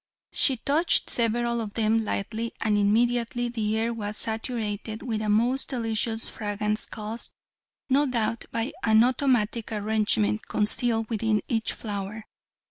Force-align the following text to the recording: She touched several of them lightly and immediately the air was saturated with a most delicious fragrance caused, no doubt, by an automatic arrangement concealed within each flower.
She 0.31 0.57
touched 0.57 1.11
several 1.11 1.61
of 1.61 1.75
them 1.75 2.03
lightly 2.03 2.53
and 2.63 2.75
immediately 2.75 3.49
the 3.49 3.77
air 3.77 3.93
was 3.93 4.17
saturated 4.17 5.03
with 5.03 5.21
a 5.21 5.29
most 5.29 5.69
delicious 5.69 6.27
fragrance 6.27 6.87
caused, 6.87 7.33
no 7.87 8.07
doubt, 8.07 8.45
by 8.51 8.73
an 8.81 9.03
automatic 9.03 9.71
arrangement 9.71 10.47
concealed 10.47 11.07
within 11.11 11.43
each 11.47 11.73
flower. 11.73 12.25